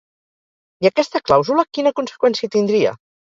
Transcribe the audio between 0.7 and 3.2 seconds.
I aquesta clàusula quina conseqüència tindria?